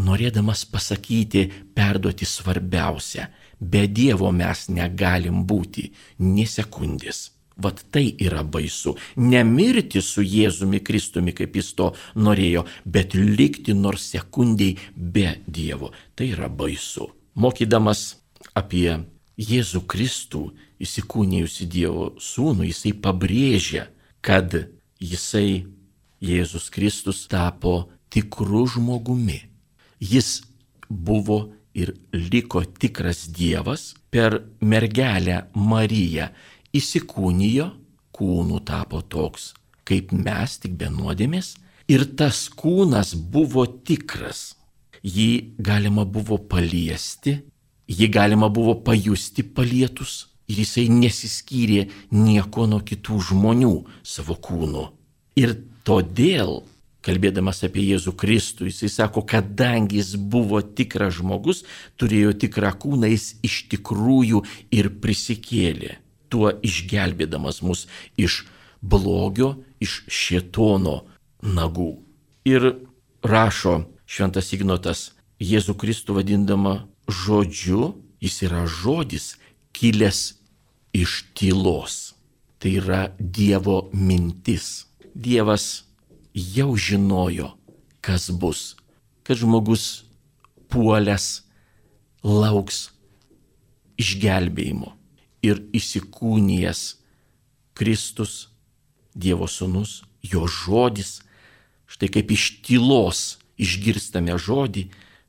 [0.00, 3.28] norėdamas pasakyti, perduoti svarbiausia.
[3.60, 5.90] Be Dievo mes negalim būti
[6.24, 7.30] nie sekundės.
[7.60, 8.94] Vat tai yra baisu.
[9.20, 15.92] Nemirti su Jėzumi Kristumi, kaip jis to norėjo, bet likti nors sekundiai be Dievo.
[16.16, 17.10] Tai yra baisu.
[17.36, 18.16] Mokydamas
[18.56, 19.02] apie
[19.40, 20.46] Jėzų Kristų
[20.80, 23.86] įsikūnijusi Dievo sūnų, jisai pabrėžia,
[24.24, 24.56] kad
[25.00, 25.66] jisai,
[26.20, 29.49] Jėzus Kristus, tapo tikru žmogumi.
[30.00, 30.40] Jis
[30.88, 31.40] buvo
[31.74, 36.30] ir liko tikras Dievas per mergelę Mariją
[36.74, 37.70] įsikūnijo,
[38.14, 39.52] kūnų tapo toks,
[39.86, 41.54] kaip mes tik be nuodėmės,
[41.90, 44.54] ir tas kūnas buvo tikras.
[45.00, 47.38] Jį galima buvo paliesti,
[47.88, 54.84] jį galima buvo pajusti palietus ir jisai nesiskyrė nieko nuo kitų žmonių savo kūnu.
[55.40, 55.54] Ir
[55.86, 56.60] todėl,
[57.06, 61.64] kalbėdamas apie Jėzų Kristų, jisai sako, kadangi jis buvo tikras žmogus,
[62.00, 64.44] turėjo tikrą kūną, jis iš tikrųjų
[64.76, 65.98] ir prisikėlė
[66.30, 67.86] tuo išgelbėdamas mus
[68.16, 68.44] iš
[68.80, 71.02] blogio, iš šietono
[71.42, 71.90] nagų.
[72.48, 72.70] Ir
[73.26, 75.10] rašo šventas Ignotas,
[75.40, 79.34] Jėzų Kristų vadindama žodžiu, jis yra žodis
[79.76, 80.36] kilęs
[80.92, 82.14] iš tylos.
[82.60, 84.84] Tai yra Dievo mintis.
[85.16, 85.86] Dievas
[86.34, 87.54] jau žinojo,
[88.00, 88.76] kas bus,
[89.26, 90.04] kad žmogus
[90.70, 91.42] puolęs
[92.22, 92.90] lauks
[94.00, 94.94] išgelbėjimo
[95.42, 96.82] ir įsikūnijęs
[97.76, 98.48] Kristus,
[99.10, 101.18] Dievo sūnus, jo žodis,
[101.90, 104.84] štai kaip iš tylos išgirstame žodį,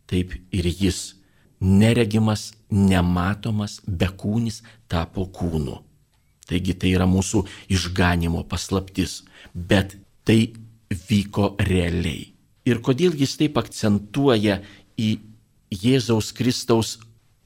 [0.05, 1.15] taip ir jis.
[1.61, 5.79] Neregimas, nematomas, bekūnis tapo kūnu.
[6.49, 9.21] Taigi tai yra mūsų išganimo paslaptis,
[9.53, 10.53] bet tai
[10.91, 12.31] vyko realiai.
[12.67, 14.59] Ir kodėl jis taip akcentuoja
[14.99, 15.11] į
[15.71, 16.97] Jėzaus Kristaus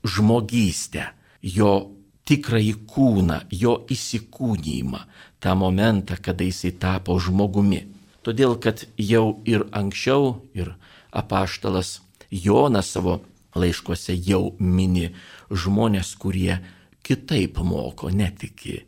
[0.05, 1.91] žmogystę, jo
[2.25, 5.03] tikrąjį kūną, jo įsikūnymą,
[5.39, 7.85] tą momentą, kada jisai tapo žmogumi.
[8.25, 10.73] Todėl, kad jau ir anksčiau, ir
[11.13, 11.99] apaštalas
[12.33, 13.19] Jonas savo
[13.55, 15.11] laiškuose jau mini
[15.53, 16.57] žmonės, kurie
[17.05, 18.81] kitaip moko, netiki.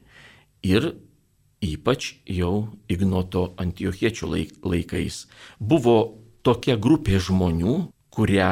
[0.65, 0.91] Ir
[1.67, 4.32] ypač jau Ignoto Antiochiečių
[4.63, 5.25] laikais
[5.60, 5.97] buvo
[6.45, 7.77] tokia grupė žmonių,
[8.13, 8.51] kurią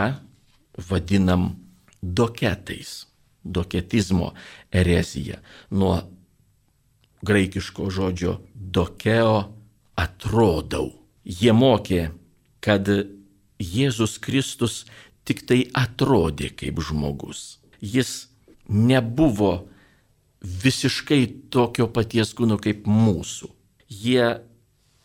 [0.89, 1.54] vadinam
[2.01, 3.06] doketais
[3.45, 4.34] doketizmo
[4.71, 5.39] erezija.
[5.69, 6.01] Nuo
[7.21, 9.38] graikiško žodžio dokeo
[9.95, 10.91] atrodau.
[11.25, 12.10] Jie mokė,
[12.62, 12.89] kad
[13.62, 14.84] Jėzus Kristus
[15.25, 17.62] tik tai atrodė kaip žmogus.
[17.82, 18.28] Jis
[18.67, 19.67] nebuvo
[20.45, 21.21] visiškai
[21.53, 23.49] tokio paties kūno kaip mūsų.
[23.89, 24.31] Jie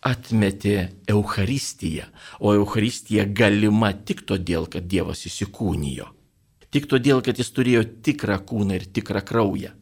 [0.01, 0.77] atmetė
[1.13, 2.07] Euharistiją,
[2.41, 6.09] o Euharistija galima tik todėl, kad Dievas įsikūnijo
[6.75, 9.75] tik todėl, kad jis turėjo tikrą kūną ir tikrą kraują.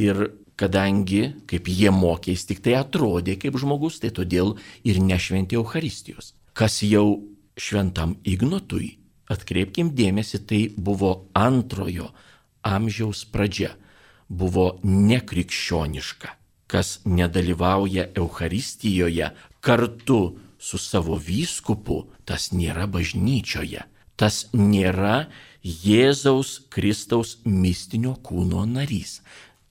[0.00, 5.58] Ir kadangi, kaip jie mokė, jis tik tai atrodė kaip žmogus, tai todėl ir nešventė
[5.58, 6.34] Euharistijos.
[6.56, 7.20] Kas jau
[7.60, 8.96] šventam Ignotui,
[9.30, 12.10] atkreipkim dėmesį, tai buvo antrojo
[12.66, 13.74] amžiaus pradžia,
[14.30, 16.36] buvo nekrikščioniška.
[16.70, 23.82] Kas nedalyvauja Euharistijoje kartu su savo vyskupu, tas nėra bažnyčioje,
[24.16, 25.26] tas nėra
[25.60, 29.18] Jėzaus Kristaus mistinio kūno narys.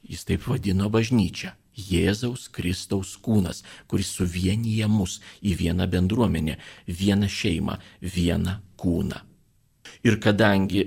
[0.03, 1.55] Jis taip vadino bažnyčią.
[1.79, 9.21] Jėzaus Kristaus kūnas, kuris suvienyje mus į vieną bendruomenę, vieną šeimą, vieną kūną.
[10.03, 10.83] Ir kadangi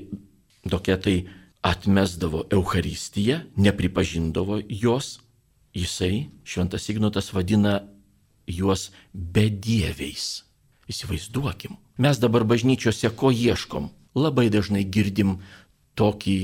[0.69, 1.23] doketai
[1.63, 5.21] atmesdavo Euharistiją, nepripažindavo jos,
[5.75, 7.81] jisai, šventas Ignotas, vadina
[8.47, 10.45] juos bedieviais.
[10.91, 13.93] Įsivaizduokim, mes dabar bažnyčiose ko ieškom?
[14.15, 15.39] labai dažnai girdim
[15.97, 16.39] tokį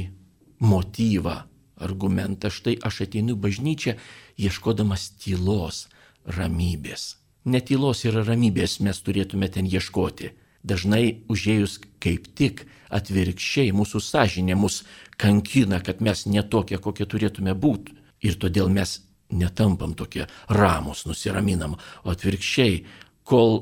[0.65, 1.37] motyvą,
[1.79, 3.97] argumentą, štai aš ateinu bažnyčią
[4.39, 5.87] ieškodamas tylos,
[6.25, 7.17] ramybės.
[7.49, 10.33] netylos ir ramybės mes turėtume ten ieškoti.
[10.67, 14.83] Dažnai užėjus kaip tik atvirkščiai mūsų sąžinė mus
[15.21, 17.95] kankina, kad mes netokie, kokie turėtume būti.
[18.25, 18.99] Ir todėl mes
[19.31, 22.81] netampam tokie ramus, nusiraminam, o atvirkščiai,
[23.29, 23.61] kol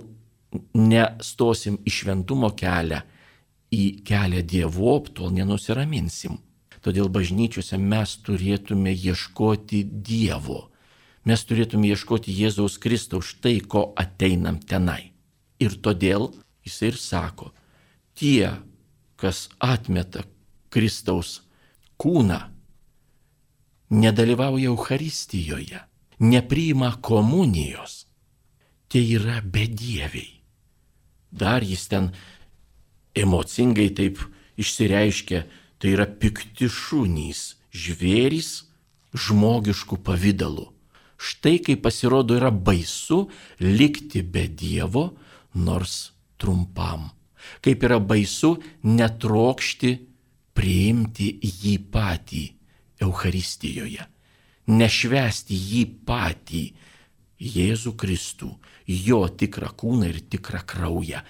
[0.79, 3.03] nestosim į šventumo kelią,
[3.75, 6.39] į kelią dievop, tol nenusiraminsim.
[6.87, 10.69] Todėl bažnyčiose mes turėtume ieškoti Dievo.
[11.27, 15.11] Mes turėtume ieškoti Jėzaus Kristaus štai, ko ateinam tenai.
[15.59, 16.29] Ir todėl
[16.67, 17.53] jis ir sako,
[18.19, 18.51] tie,
[19.17, 20.25] kas atmeta
[20.73, 21.41] Kristaus
[22.01, 22.41] kūną,
[23.91, 25.81] nedalyvauja Euharistijoje,
[26.21, 28.07] nepriima komunijos,
[28.91, 30.33] tie yra bedieviai.
[31.31, 32.11] Dar jis ten
[33.15, 34.19] emocingai taip
[34.59, 35.45] išsireiškia,
[35.79, 38.65] tai yra pikti šunys, žvėrys
[39.17, 40.71] žmogiškų pavydalų.
[41.17, 43.27] Štai kaip pasirodo yra baisu
[43.61, 45.15] likti be Dievo,
[45.55, 47.11] nors trumpam.
[47.63, 49.93] Kaip yra baisu netrokšti
[50.57, 52.45] priimti jį patį
[53.05, 54.07] Euharistijoje,
[54.73, 56.65] nešvesti jį patį,
[57.37, 58.49] Jėzų Kristų,
[58.89, 61.21] jo tikrą kūną ir tikrą kraują,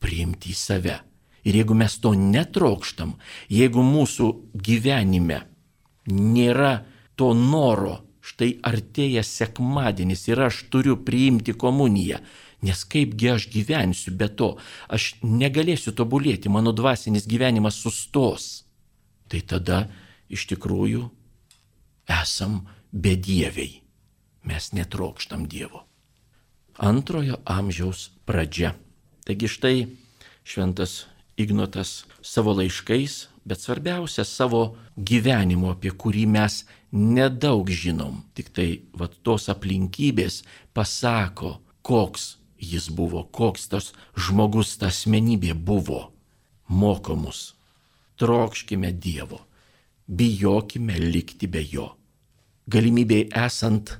[0.00, 0.96] priimti į save.
[1.44, 3.14] Ir jeigu mes to netrokštam,
[3.52, 5.42] jeigu mūsų gyvenime
[6.08, 6.72] nėra
[7.20, 12.20] to noro, štai artėja sekmadienis ir aš turiu priimti komuniją,
[12.62, 14.54] nes kaipgi aš gyvensiu be to,
[14.88, 18.64] aš negalėsiu tobulėti, mano dvasinis gyvenimas sustos.
[19.30, 19.84] Tai tada
[20.30, 21.06] iš tikrųjų
[22.10, 23.80] esam bedieviai,
[24.44, 25.86] mes netrokštam Dievo.
[26.80, 28.74] Antrojo amžiaus pradžia.
[29.26, 29.76] Taigi štai
[30.44, 31.04] šventas
[31.40, 38.20] Ignotas savo laiškais, bet svarbiausia savo gyvenimu, apie kurį mes nedaug žinom.
[38.36, 40.42] Tik tai vat tos aplinkybės
[40.76, 46.10] pasako, koks jis buvo, koks tas žmogus, ta asmenybė buvo.
[46.68, 47.54] Mokomus.
[48.20, 49.40] Trokškime Dievo.
[50.06, 51.88] Bijokime likti be jo.
[52.70, 53.96] Galimybėj esant,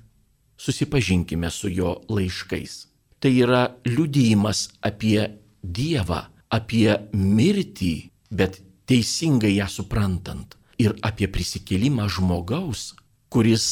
[0.61, 2.87] susipažinkime su jo laiškais.
[3.21, 5.27] Tai yra liudijimas apie
[5.63, 7.95] Dievą, apie mirtį,
[8.31, 12.95] bet teisingai ją suprantant ir apie prisikėlimą žmogaus,
[13.29, 13.67] kuris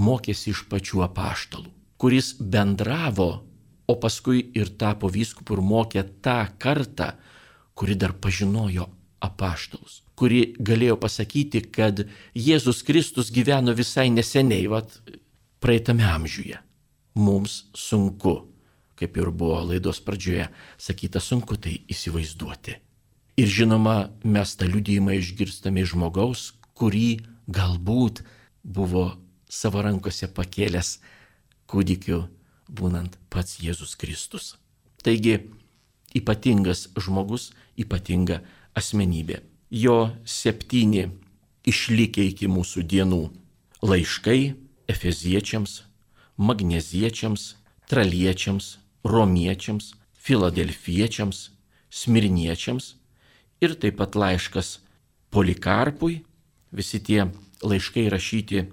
[0.00, 1.68] mokėsi iš pačių apaštalų,
[2.00, 3.44] kuris bendravo,
[3.90, 7.12] o paskui ir tapo vyskupu ir mokė tą kartą,
[7.74, 8.86] kuri dar pažinojo
[9.24, 12.04] apaštalus, kuri galėjo pasakyti, kad
[12.36, 15.00] Jėzus Kristus gyveno visai neseniai, vat
[15.60, 16.60] praeitame amžiuje.
[17.20, 18.38] Mums sunku
[19.00, 22.76] kaip ir buvo laidos pradžioje sakyta, sunku tai įsivaizduoti.
[23.40, 26.42] Ir žinoma, mes tą liudijimą išgirstame iš žmogaus,
[26.76, 28.20] kurį galbūt
[28.60, 29.06] buvo
[29.48, 30.98] savo rankose pakėlęs
[31.70, 32.26] kūdikiu,
[32.70, 34.54] būnant pats Jėzus Kristus.
[35.02, 35.38] Taigi,
[36.16, 38.40] ypatingas žmogus, ypatinga
[38.78, 39.40] asmenybė.
[39.70, 41.08] Jo septyni
[41.68, 43.22] išlikę iki mūsų dienų
[43.86, 44.54] laiškai
[44.90, 45.82] efeziečiams,
[46.36, 47.54] magneziečiams,
[47.90, 51.50] traliečiams, romiečiams, filadelfiečiams,
[51.90, 52.94] smirniečiams
[53.60, 54.78] ir taip pat laiškas
[55.30, 56.24] Polikarpui,
[56.74, 57.28] visi tie
[57.62, 58.64] laiškai rašyti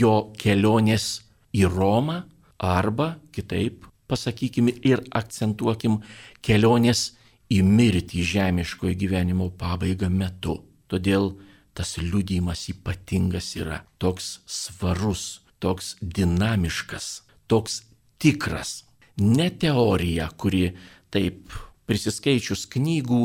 [0.00, 1.26] jo kelionės
[1.56, 2.22] į Romą
[2.58, 6.00] arba kitaip pasakykime ir akcentuokim
[6.42, 7.12] kelionės
[7.52, 10.60] į mirtį žemiškojo gyvenimo pabaigą metu.
[10.90, 11.34] Todėl
[11.76, 17.82] tas liūdėjimas ypatingas yra, toks svarus, toks dinamiškas, toks
[18.22, 20.70] tikras ne teorija, kuri
[21.12, 21.52] taip
[21.88, 23.22] prisiskaičius knygų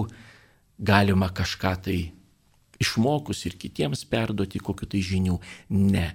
[0.82, 2.00] galima kažką tai
[2.82, 5.38] išmokus ir kitiems perduoti kokiu tai žinių.
[5.76, 6.12] Ne,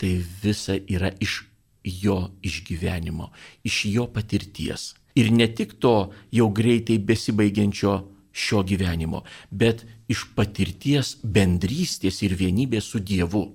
[0.00, 1.42] tai visa yra iš
[1.86, 3.30] jo išgyvenimo,
[3.64, 4.94] iš jo patirties.
[5.16, 7.94] Ir ne tik to jau greitai besibaigiančio
[8.36, 13.46] šio gyvenimo, bet iš patirties bendrystės ir vienybės su Dievu.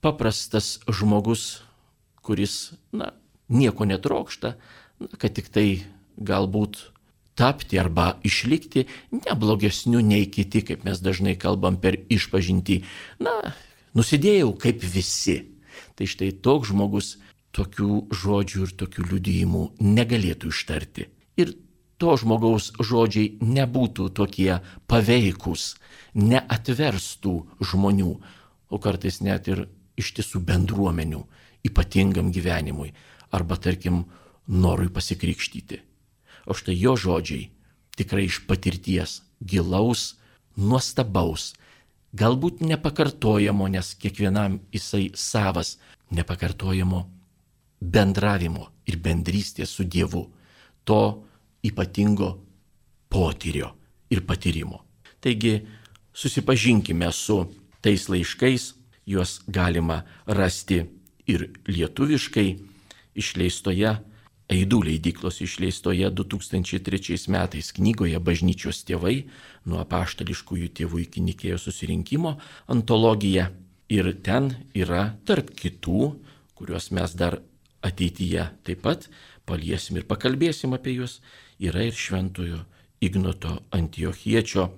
[0.00, 1.64] Paprastas žmogus,
[2.22, 3.10] kuris, na,
[3.50, 4.54] nieko netrokšta,
[5.18, 5.82] kad tik tai
[6.20, 6.78] galbūt
[7.40, 8.84] tapti arba išlikti
[9.16, 12.82] neblogesniu nei kiti, kaip mes dažnai kalbam per išpažinti.
[13.24, 13.54] Na,
[13.96, 15.40] nusidėjau kaip visi.
[15.96, 17.16] Tai štai toks žmogus
[17.56, 21.08] tokių žodžių ir tokių liudijimų negalėtų ištarti.
[21.40, 21.54] Ir
[22.00, 25.74] to žmogaus žodžiai nebūtų tokie paveikus,
[26.14, 28.12] neatverstų žmonių,
[28.70, 29.66] o kartais net ir
[30.00, 31.24] iš tiesų bendruomenių
[31.66, 32.94] ypatingam gyvenimui.
[33.30, 34.04] Arba tarkim,
[34.48, 35.82] norui pasikrikštyti.
[36.50, 37.50] O štai jo žodžiai
[37.98, 40.16] tikrai iš patirties gilaus,
[40.56, 41.52] nuostabaus,
[42.16, 45.76] galbūt nepakartojamo, nes kiekvienam jisai savas,
[46.10, 47.04] nepakartojamo
[47.80, 50.26] bendravimo ir bendrystės su Dievu,
[50.84, 51.02] to
[51.64, 52.30] ypatingo
[53.08, 53.72] potyrio
[54.10, 54.84] ir patyrimo.
[55.20, 55.60] Taigi
[56.12, 57.42] susipažinkime su
[57.80, 58.74] tais laiškais,
[59.06, 60.84] juos galima rasti
[61.26, 62.48] ir lietuviškai
[63.18, 63.96] išleistoje
[64.50, 69.28] Eidų leidyklos išleistoje 2003 metais knygoje Bažnyčios tėvai
[69.70, 72.32] nuo apaštališkųjų tėvų iki Nikėjo susirinkimo
[72.74, 73.52] antologija.
[73.90, 76.10] Ir ten yra tarp kitų,
[76.58, 77.38] kuriuos mes dar
[77.86, 79.08] ateityje taip pat
[79.48, 81.18] paliesim ir pakalbėsim apie juos,
[81.58, 82.62] yra ir šventojo
[83.00, 84.68] Ignoto Antiochiečio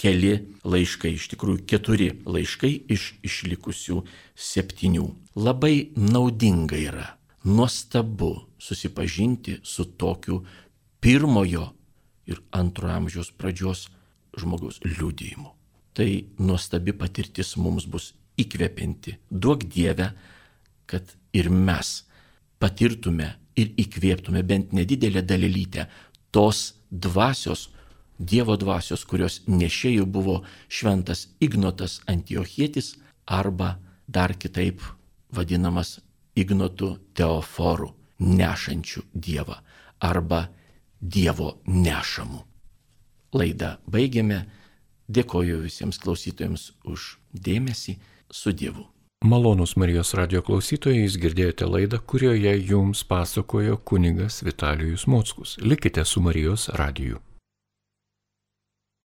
[0.00, 0.34] keli
[0.64, 4.02] laiškai, iš tikrųjų keturi laiškai iš išlikusių
[4.36, 5.06] septynių.
[5.36, 7.06] Labai naudinga yra
[7.44, 10.42] nuostabu susipažinti su tokiu
[11.00, 11.70] pirmojo
[12.28, 13.88] ir antrojo amžiaus pradžios
[14.36, 15.48] žmogaus liūdėjimu.
[15.96, 16.08] Tai
[16.38, 19.16] nuostabi patirtis mums bus įkvepianti.
[19.30, 20.12] Duok Dievę,
[20.86, 22.04] kad ir mes
[22.60, 25.88] patirtume ir įkvėptume bent nedidelę dalelytę
[26.30, 27.70] tos dvasios,
[28.20, 34.82] Dievo dvasios, kurios nešėjų buvo šventas Ignotas Antiochietis arba dar kitaip
[35.32, 36.02] vadinamas
[36.36, 39.56] Ignotu Teoforu, nešančiu Dievą
[40.04, 40.50] arba
[41.00, 42.44] Dievo nešamu.
[43.32, 44.44] Laidą baigiame.
[45.10, 47.96] Dėkoju visiems klausytojams už dėmesį
[48.30, 48.84] su Dievu.
[49.24, 55.58] Malonus Marijos radio klausytojai, jūs girdėjote laidą, kurioje jums pasakojo kunigas Vitalijus Mockus.
[55.60, 57.20] Likite su Marijos radiju.